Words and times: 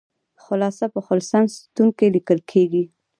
خلاصه 0.43 0.85
په 0.93 0.99
خلص 1.05 1.27
ستون 1.61 1.87
کې 1.97 2.05
لیکل 2.15 2.39
کیږي. 2.51 2.83